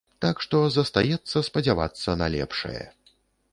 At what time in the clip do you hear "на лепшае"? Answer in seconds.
2.25-2.83